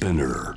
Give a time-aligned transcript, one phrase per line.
[0.00, 0.56] Spinner.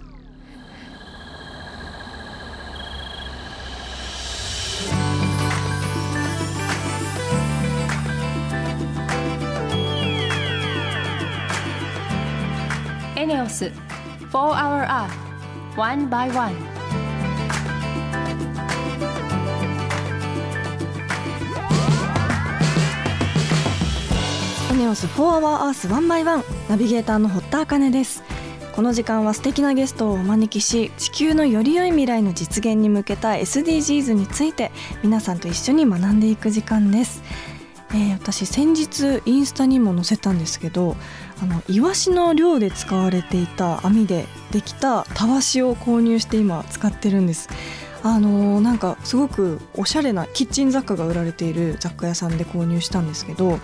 [13.17, 13.69] ENEOS
[14.31, 15.11] 4 Hour Earth
[15.75, 16.55] One by One
[24.71, 28.23] エネオス4 Hour Earth 1 by 1ナビゲーターの堀田茜です
[28.73, 34.71] この時間は素敵なゲストをお招きし地球のより良い未来の実現に向けた SDGs について
[35.03, 37.21] 皆さんと一緒に学んでいく時間です、
[37.91, 40.95] えー私先日インスタにも載せたんですけど
[41.39, 47.49] あのイワシの漁で使われていた網でできたたわしを購入して今使ってるんです。
[48.01, 53.59] あのーなんかすごくおしゃれなキッチン雑貨が売られている雑貨屋さんで購入したんですけど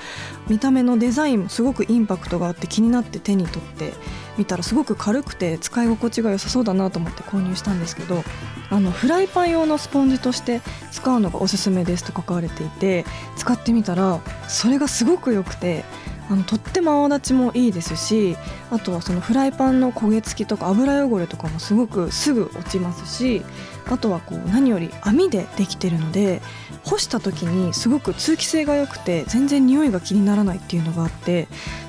[0.47, 3.93] 見た目のデザインもすごくインパクトがあって気になって手に取って
[4.39, 8.23] 見たらすごく軽くて使い心地が良さそうだなと思って購入したんですけど
[8.69, 13.05] あのフライパン用のスポンジとして使うのがおすすめですと書かれていて
[13.35, 15.83] 使ってみたらそれがすごく良くて
[16.29, 18.37] あのとっても泡立ちもいいですし
[18.69, 23.41] あとはそのフライパンの焦げ付きとか油汚れとかもすごくすぐ落ちますし
[23.89, 26.41] あとはこう何より網でできてるので
[26.83, 31.47] 干した時にすごく通気性が良くて全然匂いが気にならないっていうのがあって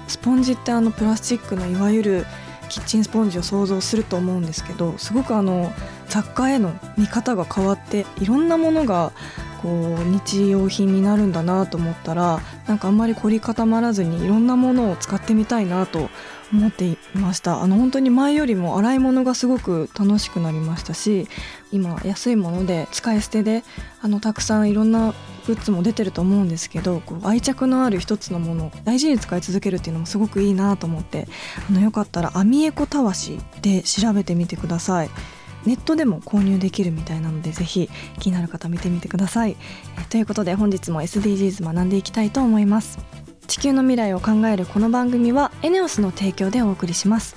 [0.08, 2.26] スポンジってあのプラスチックのいわゆる
[2.70, 5.72] キッチンスポンジを想像すると思うんですけどすごくあの
[6.08, 9.12] 雑貨への見方が変わっていろんなものが
[9.60, 9.68] こ
[10.00, 16.08] う日用品になるんだなと思ったらなんかあんまり凝り固まらずにいろんなものを使ってみたいなと
[16.52, 17.62] 思っていました。
[17.62, 21.28] あの本当に前よりも洗い物がすごく楽しくなりましたし
[21.70, 23.62] 今安いもので使い捨てで
[24.00, 25.14] あのたくさんいろんな
[25.50, 31.26] グッズも出てると思うんですけどこう愛着のある一つのものを大事に使い続けるっていうのもすごくいいなと思って
[31.68, 35.10] あのよかったらアミエコたわしで調べてみてください。
[35.66, 39.56] ネットでも購入できるみたいなのでぜひ気になる方見てみてください。
[39.98, 42.98] えということで本日も SDGs 学んでいきたいと思います。
[43.46, 47.36] 地球の未来を考えるこの番組はエネオスの提供でお送りします。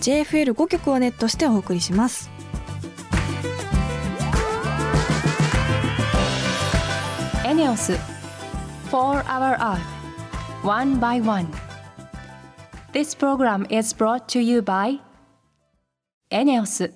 [0.00, 2.30] JFL5 曲をネットしてお送りします。
[7.44, 7.98] ENEOS
[8.90, 9.80] 4 Hour Earth
[10.62, 11.48] One by One
[12.92, 15.00] This program is brought to you by
[16.30, 16.92] ENEOS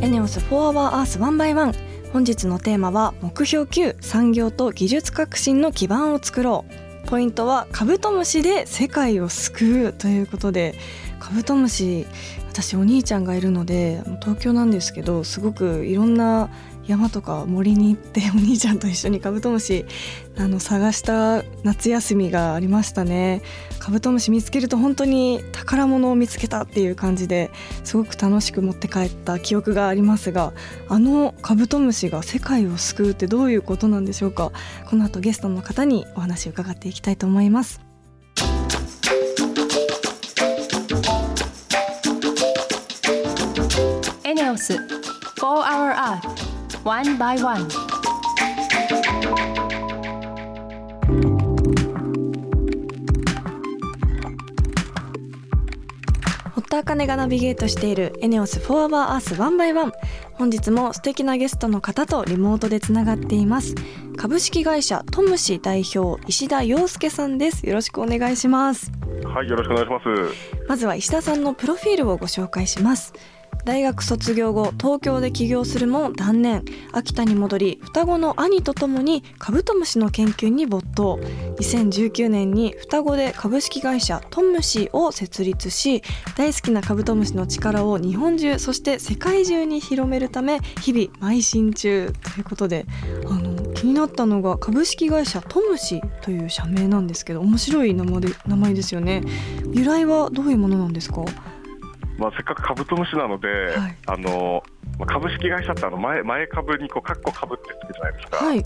[0.00, 6.86] エネオス4 Hour Earth 1 by 1本日のテーマは目標9産業と技術革新の基盤を作ろう。
[7.06, 10.74] ポイントはカブトムシで世界を救うということで
[11.20, 12.04] カブトムシ
[12.48, 16.50] 私お兄ちゃんがいるので東京なんですけどすごくいろんな
[16.86, 19.84] 山とか森に行ってお兄ちゃんと一緒にカブトムシ
[20.36, 23.42] あの探した夏休みがありましたね。
[23.78, 27.50] カブトムシ見つけると本当に宝物を見つけたっていう感じで
[27.84, 30.52] すごく楽しく持って帰った記憶がありますが
[30.88, 34.52] あのカブトムシが世界を救うってどういうことなんでしょうか。
[34.88, 37.80] この後ゲストの方にお話を伺っていきたいと思います。
[44.24, 44.80] エネオス4
[45.40, 46.45] Hour Earth
[46.86, 47.66] One by One.
[56.54, 59.92] 堀田茜がナビゲートしているエネオス4 Hour Earth 1 by 1
[60.34, 63.74] 本日も素敵なゲストの方とリモートでつながっています。
[64.16, 67.66] 株式会社トムシ代表石田洋介さんです。
[67.66, 68.92] よろしくお願いします。
[69.24, 70.66] はい、よろしくお願いします。
[70.68, 73.12] まずは石田さんのプロフィールをご紹介します
[73.66, 76.64] 大学卒業後東京で起業するも断念。
[76.92, 81.18] 秋田に戻り双子の兄とともにカブトムシの研究に没頭。
[81.58, 86.02] 2019年に双子で株式会社トムシを設立し
[86.36, 92.86] 大好きなカブトムシの力を日本中そして世界中に広めるため日々邁進中ということで
[93.28, 99.22] あの気になったのが株式会社トムシという社名なんですけど面白い名前で名前ですよね。
[99.72, 101.24] 由来はどういうものなんですか？
[102.18, 103.96] まあ、せっかくカブトムシなので、はい。
[104.06, 104.62] あの
[104.98, 108.44] まあ株式会社ってあの前前株にこうカッコ株ってつくじゃないですか。
[108.44, 108.62] はい。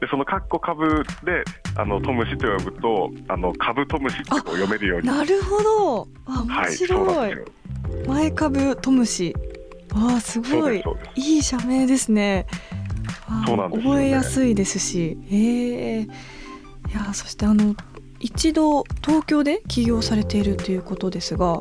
[0.00, 1.44] でそのカッコ株で
[1.76, 5.06] あのトムシと呼ぶとあのカブトムシってこう読めるように。
[5.06, 6.08] なるほど。
[6.26, 8.06] あ面白い、なんですよ。
[8.06, 9.34] 前株トムシ。
[9.92, 10.82] あーすごい。
[11.16, 12.46] いい社名ですね。
[13.46, 14.00] そうなんですよね。
[14.00, 15.18] 覚えやすいですし。
[15.30, 16.02] ええ。
[16.02, 16.08] い
[16.94, 17.74] やそしてあの
[18.18, 21.60] 一度東京で起業されているということですが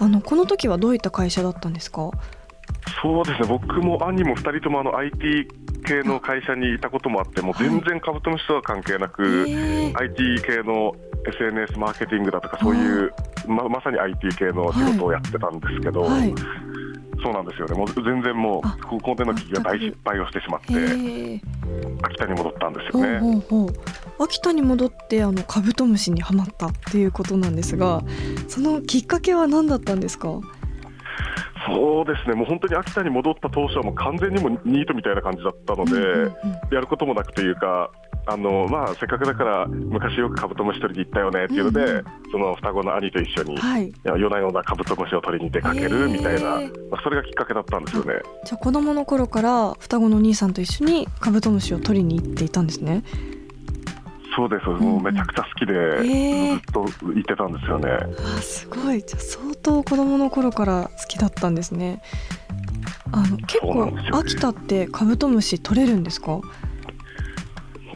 [0.00, 2.10] あのこの時はどういった会社だったんですか？
[3.02, 3.48] そうですね。
[3.48, 5.48] 僕も兄も2人ともあの IT
[5.86, 10.92] 系の会社にいたこともあってもう全然カブトムシとは関係なく、ええ IT 系の
[11.26, 13.12] SNS マーケティングだとかそういう
[13.46, 16.34] ままさに IT 系の仕事をやってたんですけど、はい。
[17.22, 17.74] そうなんですよね。
[17.74, 20.74] もう全然もあうここでの企業は大失敗をしてしまって
[22.02, 23.18] 秋田に戻ったんですほうよね。
[23.20, 23.68] ほうほう
[24.18, 28.02] 秋田に戻ってあのカブトムシにはまったっていうことなんですが
[28.48, 30.40] そのきっかけは何だったんですか？
[31.68, 32.36] そうですね。
[32.36, 36.30] もう本当に秋田に戻った当初はもう完全にもうニートみたいな感じだったので、うんうんうん。
[36.74, 37.90] やることもなくというか
[38.26, 42.04] あの、まあ、せっかくだから昔よくカブトムシ取りに行ったよねっていうので、うんうん。
[42.30, 43.92] その双子の兄と一緒に、いはい。
[44.04, 46.50] や夜な夜なカブトムシを取りに出かけへるーみたいな、
[46.88, 48.12] まあ、それがきっかけだったんですよね。
[48.44, 53.02] じゃあ子供の頃から双子のお兄さんと一緒にカブトムシを取りに行っていたんですね
[54.36, 57.88] そうです、んもうめちゃくちゃ好きで、ずっと行ってたんですよね。
[57.90, 59.02] あすごい。
[59.02, 62.02] じゃあ相当子供の頃から好きだったんですね。
[63.12, 66.40] あの結構秋田ってカブトムシ取れるんですか？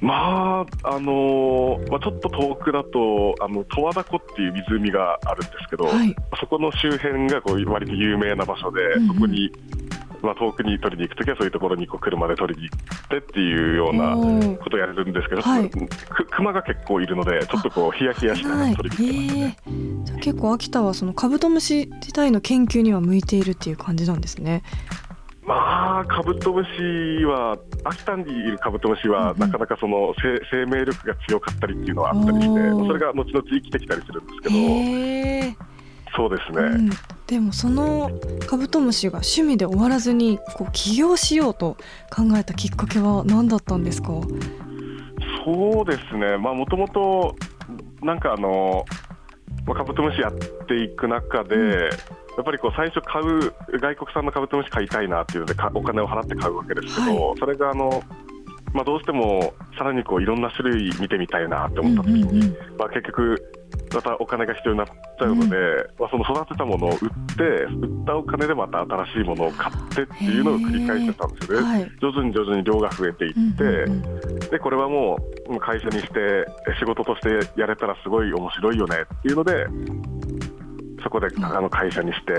[0.00, 6.16] まああのーまあ、ちょっと遠くだとあの十和田湖っていう湖があるんですけど、はい。
[6.40, 9.08] そこの周辺がこう割と有名な場所で、うんうん。
[9.08, 9.52] そこに、
[10.22, 14.14] まあ、遠くに取りに行くときはそういうところにこう車で取りに行ってっていうような
[14.58, 15.70] ことをやるんですけど、はい。
[15.70, 15.88] く
[16.30, 18.70] 熊が結構いるのでちょっとこうヒヤヒヤしながはい。
[18.72, 20.20] ら取りに行ってますね。
[20.20, 24.62] 結構秋田はそのカブトムシ自体の研究には向いているっていう感じなんですね。
[25.42, 34.48] まあカブトムシは秋田にいるカブトムシは、なかなかその生生命力が強かったりっていうのはあったりしてそれが後々生きてきたりするんですけ
[35.56, 35.69] ど
[36.16, 36.62] そうですね。
[36.62, 36.90] うん、
[37.26, 38.10] でもその
[38.46, 41.76] カブトムシが趣味で終わらずにこう起業しようと
[42.14, 44.08] 考えたきっかけは何だったんですか？
[45.44, 47.34] そうですね、まあもともと
[48.02, 48.84] なんかあの、
[49.66, 50.32] まあ、カブトムシやっ
[50.66, 51.90] ていく中で、うん。
[52.36, 58.02] やっぱりこう最初買う外国産のカブトムシ買いたいなっていうのでかお金を払って買うわけですけど、それがあの、
[58.72, 62.56] まあ、どうしてもさらにこういろんな種類見てみたいなって思った時に、うんうんうん。
[62.78, 63.42] まあ、結局
[63.92, 65.56] またお金が必要になっちゃうので、
[65.98, 66.98] まあ、その育てたものを売っ
[67.36, 71.66] て売ったお金でまた新しいものを買ってっていうのを繰り返してたんですよね。
[71.66, 71.90] はい。
[72.00, 74.38] 徐々に徐々に量が増えていって、うんうんうん。
[74.38, 76.46] でこれはもう会社にしてえ
[76.78, 79.66] 仕事としてやれたらすごい面白いよねっていうので
[81.02, 81.44] そこでん。
[81.44, 82.32] あの会社にして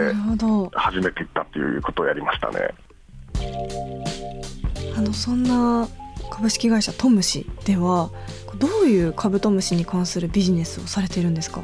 [0.73, 2.69] 始めていったっていうことをやりましたね。
[4.95, 5.87] あのそんな
[6.29, 8.09] 株式会社トムシでは
[8.61, 11.61] どういうカブトムシに関するビジネスをされているんですか？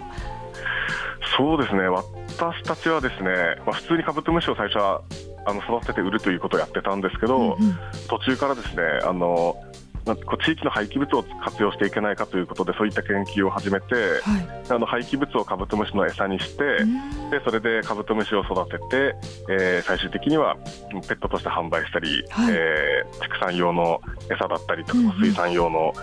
[1.38, 1.84] そうですね。
[1.88, 3.30] 私たちはですね、
[3.66, 5.02] まあ、普通にカブトムシを最初は
[5.46, 7.78] あの育てて売るということをやってたんですけど、うんうん。
[8.10, 9.56] 途中からですねあの
[10.46, 14.72] 地域の廃棄物を活用していけないかということでそういった研究を始めてはい。
[14.72, 17.30] あの廃棄物をカブトムシの餌にして、うん。
[17.30, 19.16] でそれでカブトムシを育てて、
[19.50, 20.56] えー最終的には
[21.08, 22.54] ペットとして販売したり、はい。
[22.56, 24.00] えー畜産用の
[24.32, 25.12] 餌だったりとか、うんうん。
[25.20, 25.94] 水産用の、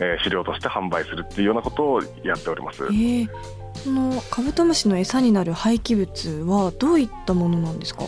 [0.00, 2.84] えー飼料として販売するっていうようなことをやっております。
[2.84, 3.28] えー
[3.72, 8.02] そのカブトムシの餌になる廃棄物はどういったものなんですか？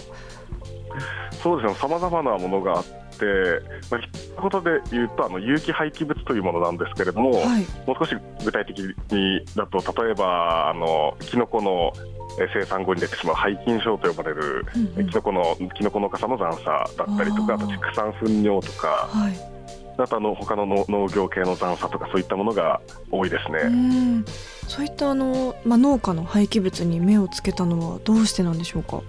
[1.42, 3.24] そうですね、さまざまなものがあって、
[3.90, 7.62] まあ、一言で言うとあの有機廃棄物というものなんですけれども、はい。
[7.86, 11.92] もう少し具体的にだと例えばあのキノコの
[12.40, 15.00] えー生産後に出てしまう廃菌症と呼ばれる、うんうん。
[15.00, 16.64] えキノコのキノコ農家さんの残差
[16.96, 19.51] だったりとかあと畜産糞尿とかはい
[19.98, 22.80] あとあの他の農農業系の残差とかそういったものが
[23.10, 24.20] 多いですうね。
[24.20, 24.24] ん。
[24.68, 29.02] そういったあの、まあ、農家の廃棄物に目をつけたのはどうしてなんでしょうか？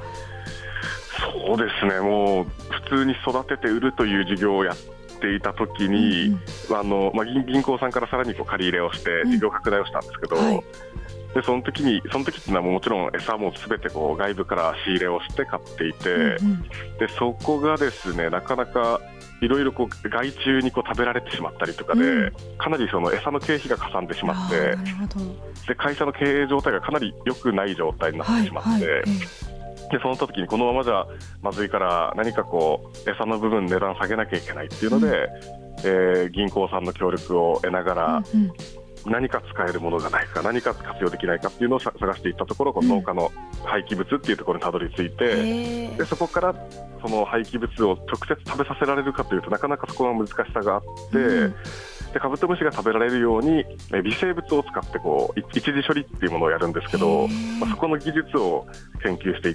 [1.45, 1.99] そうですね。
[2.01, 2.45] もう
[2.89, 4.77] 普通に育てて売るという事業をやっ
[5.21, 6.37] ていた時に、
[6.71, 9.31] あのまあ、銀銀行さんからさらにこう借り入れをしてうん。
[9.31, 10.63] 事業拡大をしたんですけど、はい。
[11.33, 16.61] でその時にその時っていうのはもちろん餌もすべてこう外部から仕入れをして買っていて、うんうん。
[16.99, 18.99] でそこがですねなかなか
[19.43, 22.33] いろいろこう害虫にこう食べられてしまったりとかで、うん。
[22.57, 24.75] かなりその餌の経費がかさんでしまって
[25.67, 29.53] で会社の経営状態がかなり良くない状態になってしまって、はいはいえ
[29.91, 31.05] でその時にこのままじゃ
[31.43, 35.29] まずいから何かこう餌の部分値段下げなきゃいけないっていうので、
[35.83, 38.53] えー銀行さんの協力を得ながら、えうんうん
[39.05, 43.31] 何か使えるものがないか何か活用できないかっていうのをさ探していったところこの農家の
[43.65, 45.97] 廃棄物っていうところにたどり着いて、へー。
[45.97, 46.55] でそこから
[47.01, 50.81] その廃棄物を直接食べさせられるかというとなかなかそこは難しさがあっ
[51.11, 51.55] て、うん。
[52.13, 57.27] でカブトムシが食べられるようにえ微生物を使ってこうい一次処理っていうものをやるんですけど、
[57.59, 58.67] まあ、そこの技術を
[59.01, 59.53] 研究してい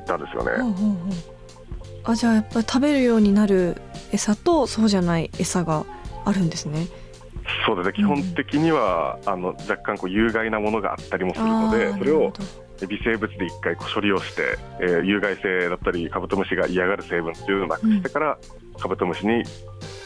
[0.00, 0.62] ったんですよね。
[0.62, 1.36] ほうほうほう
[2.04, 3.76] あじゃあやっぱり食べるようになる
[4.12, 5.84] 餌とそうじゃない餌が
[6.24, 6.86] あるんですね。
[7.64, 7.92] そうですね。
[7.94, 12.32] 基本的には、あの若干こう有害なものがあったりもするのでそれを
[12.88, 18.38] 微生物で一回こう処理をして、えー有害性だったりカブトムシが嫌がる成分っていうのをなくしてから、
[18.78, 19.44] カブトムシに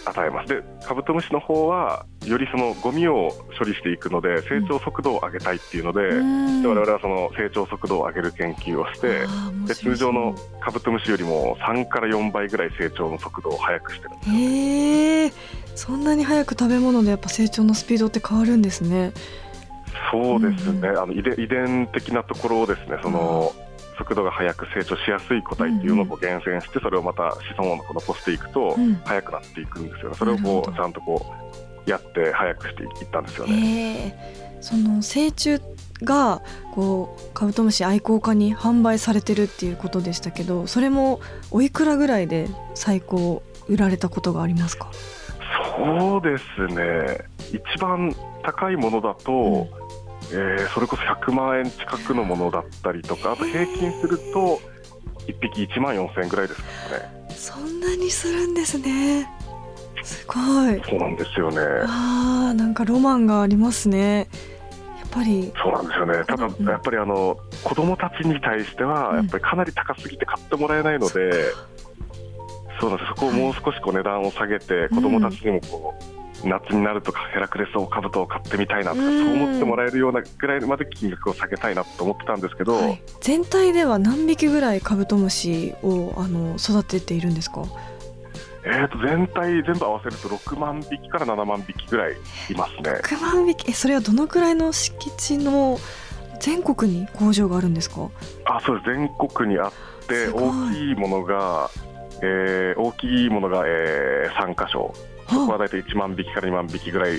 [0.07, 0.49] 与えます。
[0.49, 6.63] でカブトムシの方はよりそのゴミを処理していくので成長速度を上げたいっていうので,、うん。
[6.63, 9.27] で我々はその成長速度を上げる研究をして
[9.67, 15.33] で通常のカブトムシよりも3から4倍ぐらい成長の速度を速くしてるんですへえ
[15.75, 19.13] そんなに早く食べ物でやっぱ成長のスピードって変わるんですね。
[20.11, 23.53] そうですね、うんあの遺伝遺伝的なところをですねその
[23.99, 28.95] 速度が速く成長しやすい個体っていうのを厳選してそれをまた子孫を残していくとうん。
[29.05, 30.11] 速くなっていくんですよ。
[30.11, 31.27] ねそれをこうちゃんとこ
[31.87, 33.55] うやって速くしていったんですよね。
[33.55, 34.59] へえ。
[34.61, 35.61] その成虫
[36.03, 44.91] がこうカブトムシ愛好家に販売されてるっていうことでしたけどそれもおいくらぐらいで最高売られたことがありますか？
[45.85, 47.19] そうですね。
[47.53, 49.69] 一番高いものだと、
[50.33, 54.61] えーそれこそ100万円近くのものだったりとかあと平均すると
[55.27, 57.27] 1匹1万4000円ぐらいですからね。
[57.31, 59.29] そんなにするんですね。
[60.03, 60.35] すご
[60.71, 60.83] い。
[60.89, 61.59] そうなんですよね。
[61.87, 64.29] あーなんかロマンがありますね。
[64.99, 65.53] やっぱり。
[65.61, 66.25] そうなんですよね。
[66.27, 69.17] ただうんやっぱりあの子供たちに対してはうん。
[69.17, 71.31] やっぱりかなり高すぎて買ってもらえないので、
[72.81, 75.95] そうなんですそこをもう少しこう値段を下げて、子供たちにもこ
[76.45, 79.25] う夏になるとかヘラクレスオオカブトを買ってみたいなとか、うん。
[79.25, 83.03] そう思ってもらえるようなぐらいまで金額を下げたいなと思ってたんですけど、はい。
[83.21, 87.65] 全体では何匹ぐらいカブトムシをあの育てているんですか？
[88.63, 92.13] えー、と全体全部合わせると6万匹から7万匹ぐらい
[92.51, 93.01] いますね。
[93.03, 93.71] 6万匹？
[93.71, 95.79] えそれはどのくらいの敷地の
[96.41, 98.09] 全国に工場があるんですか？
[98.47, 98.91] あそうです。
[98.97, 99.73] 全国にあっ
[100.07, 101.71] て大きいものが、
[102.23, 104.93] えー大きいものが、え3箇所。
[105.29, 107.13] そこは大体1万匹から2万匹ぐらい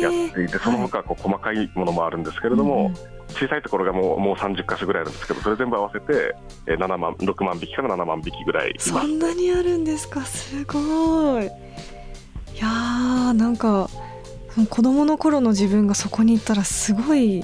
[0.00, 2.92] やっていて、その他こう細かいものもあるんですけれども、
[3.30, 6.34] 小さいところがもうもう30箇所ぐらいあるんですけどそれ全部合わせて、
[6.66, 10.24] えー7万6万匹から7万匹ぐらいそんなにあるんですか。
[10.24, 11.46] すごい。
[11.46, 11.48] い
[12.58, 13.90] やーなんか
[14.70, 17.42] 子供の頃の自分がそこに行ったらすごい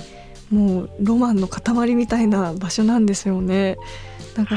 [0.50, 3.76] もうロマンの塊みたいな場所なんですよね。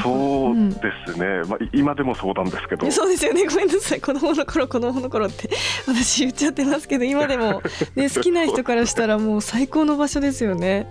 [0.02, 2.86] そううんですね、まあ、い今でもそうなんですけど。
[2.86, 3.46] えそうですよね。
[3.46, 4.00] ごめんなさい。
[4.00, 5.50] 子供の頃子供の頃って
[5.86, 7.62] 私言っちゃってますけど今でも、
[7.94, 10.88] ね、 好きな人からしたらもう最高の場所ですよね。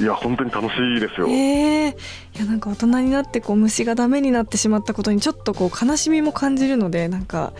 [0.00, 1.28] いや本当に楽しいですよ。
[1.28, 1.96] ええ
[2.36, 7.52] いやなんか大人になってこう虫がダメになってしまったことにちょっとこう悲しみも感じるのでなんか、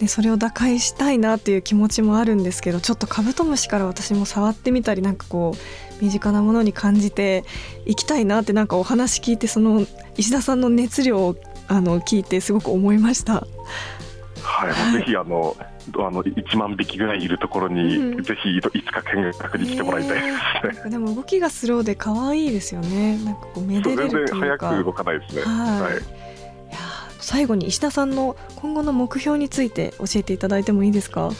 [0.00, 7.44] ね、それを打開したいなっていう気持ちもあるんですけどちょっとカブトムシから私も触ってみたりなんかこう身近なものに感じて
[7.86, 9.86] いきたいなってなんかお話聞いてその
[10.16, 11.36] 石田さんの熱量を
[11.68, 13.46] あの聞いてすごく思いました。
[14.42, 15.56] はい、ぜひあの
[15.96, 20.34] あの1万匹ぐらいいるところに、うんぜひいつか見学に来てもらいたいですね。
[20.64, 23.18] なんかでも動きがスローで可愛いですよね。
[23.24, 24.36] なんかこうめでれるというか。
[24.36, 25.42] 早く動かないですね。
[25.42, 26.23] はいはい
[27.24, 31.30] 最後に石田さんの今後の目標について教えていただいてもいいですか？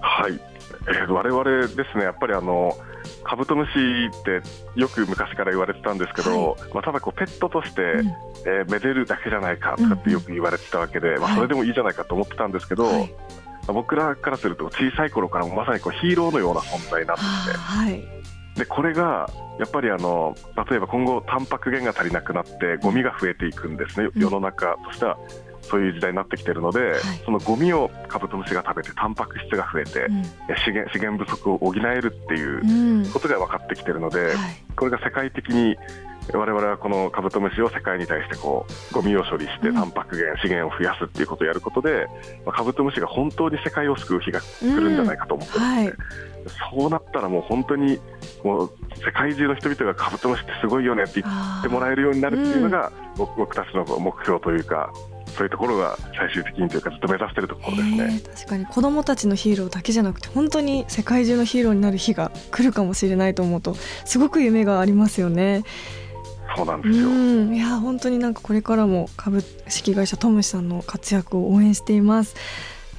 [0.00, 0.40] はい、
[0.88, 2.76] えー、我々ですね、やっぱりあの
[3.24, 8.08] カブトムシってよく昔から言われてたんですけど、まあ、ただこうペットとして、うん
[8.46, 13.14] えーめでるだけじゃないかとかってよく言われてたわけで、まあ、はいそれでもいいじゃないかと思ってたんですけど、はい
[13.66, 17.56] まあ僕らからすると小さい頃からもまさにこうヒーローのような存在なんですね。
[17.56, 18.19] はい。
[18.56, 19.28] でこれが
[19.58, 20.34] やっぱりあの
[20.68, 24.22] 例えば今後タンパク源が足りなくなってゴミが増えていくんですね、うん。
[24.22, 25.18] 世の中としては
[25.70, 30.06] そういう時代になってきてるので、いそのゴミをカブトムシが食べてタンパク質が増えて、
[30.64, 33.04] 資源資源不足を補えるっていううん。
[33.04, 34.36] うんことが分かってきてるので、はい。
[34.76, 35.76] これが世界的に
[36.32, 42.06] 我々はこのカブトムシを世界に対してこうゴミを処理してうんタンパク源資源を増やすっていうことをやることで、
[42.44, 46.04] まあカブトムシが本当に世界を救う日が来るんじゃないかと思ってるんですね。
[46.72, 47.98] そうなったらもう本当に
[48.44, 48.72] もう
[49.04, 54.92] 世界中の人々がカブトムシってすごいよねって言ってもらえるようになるっていうのが、僕僕たちの目標というか
[55.30, 58.20] そういうところが最終的にというかずっと目指しているところですね。
[58.34, 65.64] 確かに子供たちのヒーローだけじゃなくて本当に世界中のヒーローになる日が来るかもしれないと思うとすごく夢がありますよね。
[65.64, 66.00] う
[66.56, 67.08] そうなんですよ。
[67.08, 72.34] ん、いや本当になんかこれからも株式会社トムシさんの活躍を応援しています。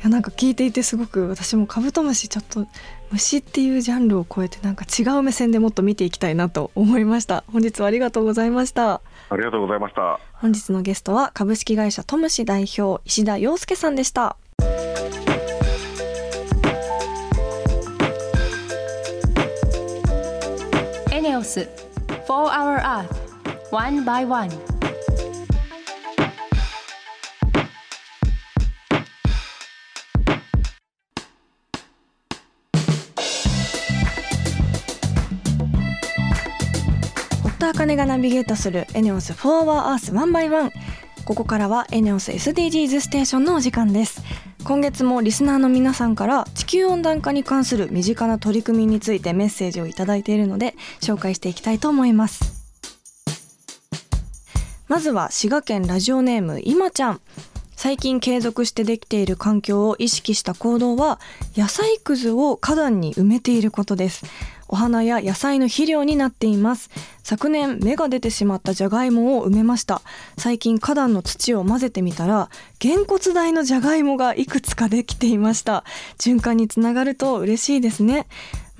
[0.04, 2.66] やなんか聞いていてすごく私もカブトムシちょっと
[3.12, 7.44] 虫っていうジャンルを超えてなんか違う目線でもっと見ていきたいなと思いました。
[7.52, 9.02] 本日はありがとうございました。
[9.30, 10.20] ありがとうございました。
[10.34, 14.38] 本日のゲストは株式会社トムシ代表石田洋介さんでした。
[21.12, 21.70] エネオス
[22.28, 23.32] 4 Hour Earth
[23.72, 24.50] One by One.
[37.62, 40.72] 田茜がナビゲートするエネオス4 Hour Earth 1 by 1
[41.26, 44.24] ここからはエネオス SDGs ステーションのお時間です。
[44.64, 52.66] 今月もリスナーの皆さんから地球温暖化に関する身近な取り組みについてメッセージをいただいているので紹介していきたいと思います。
[54.88, 57.22] まずは滋賀県ラジオネーム今ちゃん。
[57.76, 61.20] 最近継続してできている環境を意識した行動は
[61.56, 64.26] 野菜くずを花壇に埋めていることです。
[64.72, 66.90] お花や野菜の肥料になっています。
[67.24, 70.02] 昨年芽が出てしまったじゃがいもを埋めました。
[70.38, 72.50] 最近花壇の土を混ぜてみたら
[72.80, 75.84] げんこつ大のじゃがいもがいくつかできていました。
[76.18, 78.28] 循環につながると嬉しいですね。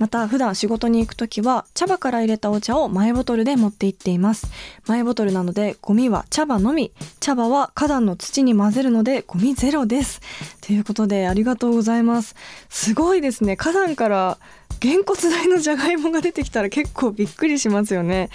[0.02, 4.50] また普段仕事に行く時は茶葉から入れたお茶をマイボトルで持って行っています。
[4.88, 6.90] マイボトルなのでゴミは茶葉のみ。
[7.20, 10.20] 茶葉は花壇の土に混ぜるのでゴミゼロです。
[10.60, 12.34] ということでありがとうございます。
[12.68, 13.56] すごいですね。
[13.56, 14.38] 花壇から
[14.80, 18.28] げんこつ大のじゃがいもが出てきたら結構びっくりしますよね。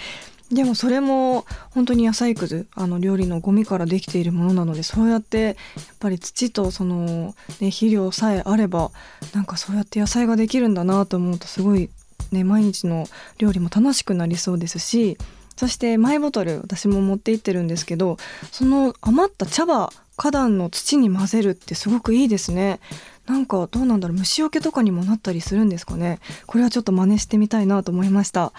[0.52, 5.54] でもそれも本当に野菜くずあの料理のゴミからできているものなのでそうやってやっ
[6.00, 8.90] ぱり土とその、ね、肥料さえあれば
[9.34, 11.90] なんかそうやって野菜ができるんだなと思うとすごい、
[12.32, 15.18] ね、毎日の料理も楽しくなりそうですし
[15.56, 18.16] そしてマイボトル私も持って行ってるんですけど
[18.50, 22.80] その余った茶葉花壇の土に混ぜるってすごくいいですね。
[23.28, 28.54] なんかどうなんだろう虫除けとかにもなったりするんですかねこれはちょっと真似してみたいなと思いました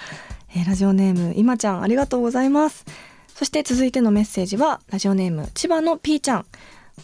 [0.55, 2.85] えー、ラジオネーム今ちゃんありがとうございます。
[3.33, 6.45] そして続いてのメッセージはラジオネーム千葉のピーちゃん。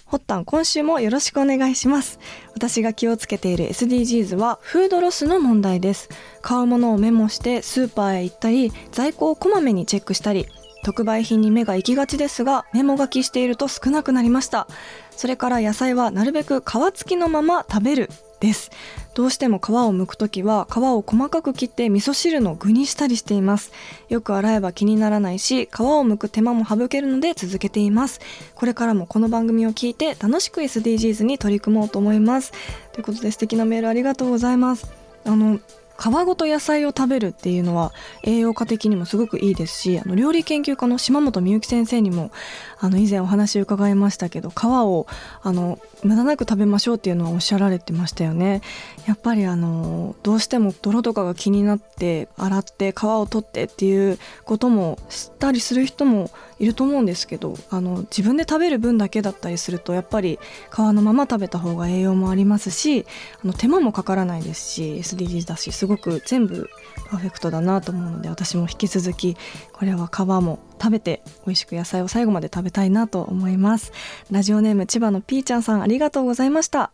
[0.05, 2.19] ホッタン今週もよろしくお願いします。
[2.53, 6.09] 私が気をつけている SDGs はフードロスの問題です。
[6.41, 10.47] 買うものをメモしてスーパーへ行ったり在庫をこまめにチェックしたり
[10.83, 14.67] 特売品に目が行きがちですがメモ書きしていると少なくなりました。
[15.11, 18.09] それから野菜はなるべく皮付きのまま食べる。
[18.39, 18.71] です。
[19.13, 23.71] どうしても皮を剥くときは皮を細かく切って味噌汁の具にしたりしています。
[24.09, 28.19] よく洗えば気にならないし皮を剥く手間も省けるので続けています。
[28.55, 32.51] これからもこの番組を聞いて楽しく SDGs に取り組もうと思います。
[32.91, 34.87] ということで素敵なメールありがとうございます。
[35.25, 35.59] あの
[35.97, 42.31] 皮ごと野菜を食べるっていうのは栄養価的にもすごくいいですしあの料理研究家の島本美幸先生にも
[42.79, 45.07] あの以前お話を伺いましたけど皮を
[45.41, 48.61] あの無駄なく食べましょうっていうのはおっしゃられてましたよね。
[49.07, 56.29] やっぱりあのどうしても泥とかが気になって洗って皮を取ってっていうこともしたりする人も
[56.59, 60.39] いると思うんですけどあの自分で食べる分だけだったりするとやっぱり
[60.73, 63.05] 皮のまま食べた方が栄養もありますし
[63.43, 66.67] あの手間もかからないですし SDGs だしすすごく全部
[67.11, 69.37] パーフェクトだなと思うので私も引き続き
[69.71, 73.91] これは皮も食べて美味しく野菜を最後まで食べたいなと思います。
[74.31, 76.89] ラジオネーム千葉のピーちゃんさんありがとうございました。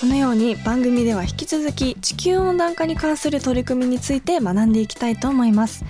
[0.00, 5.86] このように番組では引き続き地球温暖化に関する取り組みについて学んでいきたいと思います。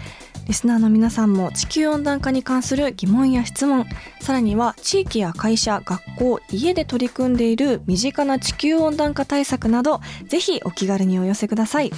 [0.48, 3.84] リスナーの皆さんも地球温暖化に関する疑問や質問
[4.18, 11.92] さらには地域や会社学校家で取り組んでいる身近な地球温暖化対策などぜひお気軽にお寄せください。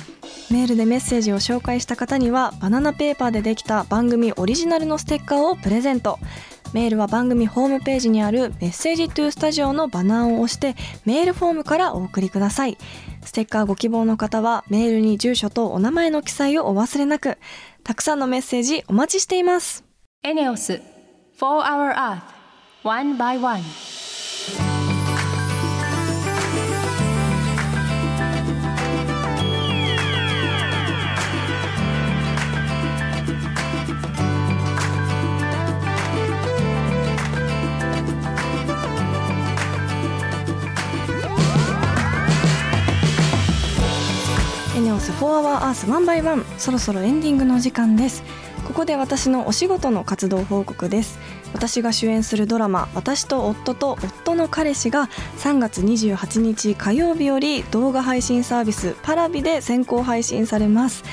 [0.50, 6.18] メールでメッセージを紹介した方にはバナナペーパーでできた番組オリジナルのステッカーをプレゼント。
[6.72, 12.78] メールは番組ホームページにあるメッセージトゥースタジオのバナーを押してメールフォームからお送りください。
[13.24, 17.38] ステッカーご希望の方はメールに住所とお名前の記載をお忘れなく。
[17.82, 19.84] たくさんのメッセージお待ちしています。
[20.22, 20.80] エネオス4
[21.40, 22.20] Hour Earth
[22.84, 23.62] One by One.
[44.80, 48.22] エネオス4 Hour Earth 1 by 1そろそろエンディングのお時間です。
[48.66, 51.18] ここで私のお仕事の活動報告です。
[51.52, 61.04] 私が主演するドラマ「私と夫と夫の彼氏」が3月28日火曜日より動画配信サービスパラビで先行配信されます。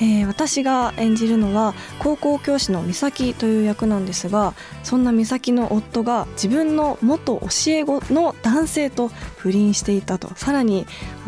[0.00, 10.32] えー、私が演じるのは高校教師の美咲という役なんですがそんな美咲の夫が自分の元教え子の男性と不倫していたと。
[10.36, 10.86] さらに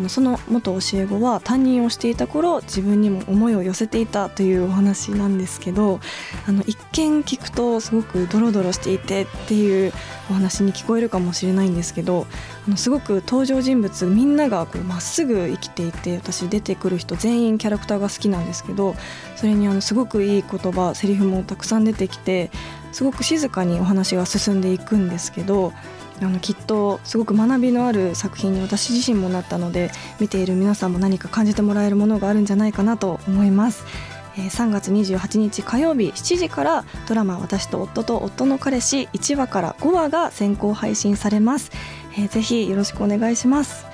[0.08, 6.00] その元教え子は担任をしていた頃自分にも思いを寄せていたというお話なんですけど
[6.46, 9.92] あの一見聞くとすごくドロドロしていてっていう
[10.30, 12.26] お話に聞こえるかもしれないんですけど
[12.66, 18.94] あのすごく登場人物みんながまっすぐ生きていて私出てくる人全員キャラクターが好きなんですけど
[19.36, 22.50] それにあのすごくいい言葉セリフもたくさん出てきて
[22.92, 25.72] すごく静かにお話が進んでいくんですけど
[26.20, 33.84] あのきっとすごく学びのある作品に私自身もなったので見ている皆さんも何か感じてもらえるものがあるんじゃないかなと思います。
[34.38, 41.70] え3月28日火曜日7時からドラマ「私と夫と夫の彼氏」1話から5話が先行配信されます、
[42.18, 43.86] えー、ぜひよろしくお願いします、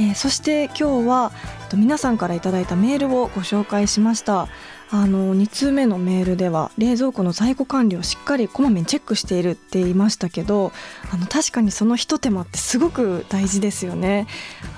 [0.00, 1.32] えー、そして今日は
[1.74, 4.48] 皆さんからいただいたメールをご紹介しました。
[4.90, 10.72] あの2通目のメールでは冷蔵庫の在庫管理をしっかりこまめにチェックしているって言いましたけど
[11.12, 14.26] あの確かにそのひと手間ってすごく大事ですよね。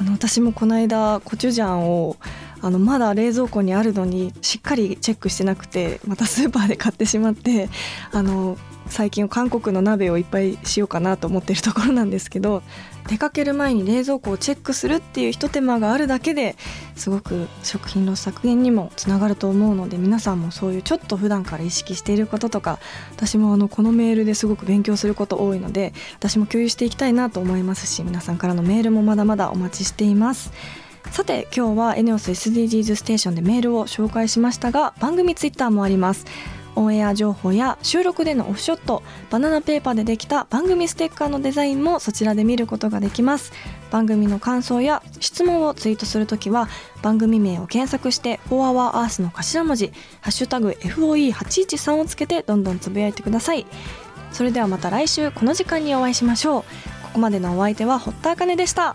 [0.00, 2.16] あの私もこの間コチュジャンを
[2.60, 7.68] あのまだ冷蔵庫にあるのにしっかりチェックしてなくてまたスーパーで買ってしまって
[8.10, 8.56] あの
[8.88, 12.62] 最近韓国の鍋をいっぱいしようかなと思ってるところなんですけど
[13.08, 16.56] 出かける前に冷蔵庫をチェックするっていうひと手間があるだけで
[16.94, 22.78] すごく食品ロス削減にもつながると思うので皆さんもそういうちょっと普段から意識していることとか
[23.12, 30.52] 私もあのこのメールですごく勉強すること多いので私も共有していきたいなと思いますし皆さんからのメールもまだまだお待ちしています。
[31.10, 36.26] さて今日は ENEOSSDGs ステーションでメールを紹介しましたが番組ツイッターもあります。
[36.78, 43.52] オンエア情報や収録でのオフショットバナナペーパーでできた番組ステッカーのデザインもそちらで見ることができます。
[43.90, 46.68] 番組の感想や質問をツイートするときは
[47.02, 53.66] 番組名を検索して「4HourEarth」の頭文字「ハッシュタグ #FOE813」をつけてどんどんつぶやいてください。
[54.30, 56.62] それではまた来週この時間にお会いしましょう。
[57.02, 58.94] ここまでのお相手は堀田茜でした。